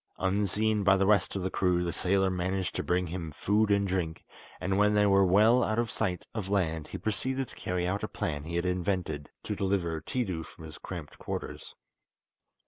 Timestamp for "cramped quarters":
10.79-11.75